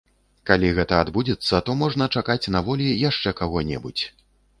Калі 0.49 0.69
гэта 0.77 0.95
адбудзецца, 1.03 1.59
то 1.67 1.75
можна 1.81 2.07
чакаць 2.21 2.49
на 2.55 2.61
волі 2.71 2.87
яшчэ 3.09 3.35
каго-небудзь. 3.43 4.03